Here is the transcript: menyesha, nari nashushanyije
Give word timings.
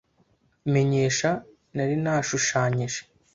menyesha, 0.73 1.31
nari 1.75 1.95
nashushanyije 2.03 3.01